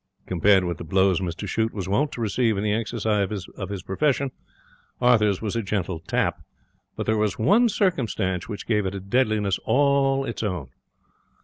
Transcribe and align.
Compared 0.25 0.63
with 0.63 0.79
the 0.79 0.83
blows 0.83 1.21
Mr 1.21 1.47
Shute 1.47 1.75
was 1.75 1.87
wont 1.87 2.11
to 2.13 2.21
receive 2.21 2.57
in 2.57 2.63
the 2.63 2.73
exercise 2.73 3.45
of 3.49 3.69
his 3.69 3.83
profession, 3.83 4.31
Arthur's 4.99 5.43
was 5.43 5.55
a 5.55 5.61
gentle 5.61 5.99
tap. 5.99 6.41
But 6.95 7.05
there 7.05 7.17
was 7.19 7.37
one 7.37 7.69
circumstance 7.69 8.49
which 8.49 8.65
gave 8.65 8.87
it 8.87 8.95
a 8.95 8.99
deadliness 8.99 9.59
all 9.63 10.25
its 10.25 10.41
own. 10.41 10.69